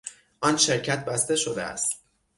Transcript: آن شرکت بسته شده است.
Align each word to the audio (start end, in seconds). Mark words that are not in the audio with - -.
آن 0.41 0.57
شرکت 0.57 1.05
بسته 1.05 1.35
شده 1.35 1.63
است. 1.63 2.01